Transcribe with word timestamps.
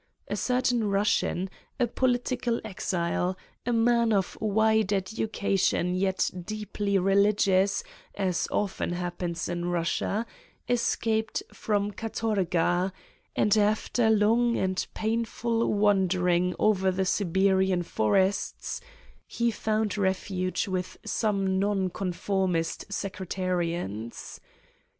A 0.27 0.35
certain 0.35 0.81
Eussian, 0.81 1.47
a 1.79 1.85
political 1.85 2.59
exile, 2.65 3.37
a 3.67 3.71
man 3.71 4.11
of 4.11 4.35
wide 4.41 4.91
education 4.91 5.93
yet 5.93 6.27
deeply 6.43 6.97
religious, 6.97 7.83
as 8.15 8.47
often 8.51 8.93
happens 8.93 9.47
in 9.47 9.65
Russia, 9.65 10.25
es 10.67 10.95
caped 10.95 11.43
from 11.53 11.91
katorga, 11.91 12.91
and 13.35 13.55
after 13.55 14.09
long 14.09 14.57
and 14.57 14.87
painful 14.95 15.71
wandering 15.71 16.55
over 16.57 16.89
the 16.89 17.05
Siberian 17.05 17.83
forests, 17.83 18.81
he 19.27 19.51
found 19.51 19.93
153 19.95 20.33
Satan's 20.33 20.33
Diary 20.33 20.49
refuge 20.65 20.67
with 20.67 20.97
some 21.07 21.59
non 21.59 21.89
conformist 21.91 22.91
sectarians. 22.91 24.39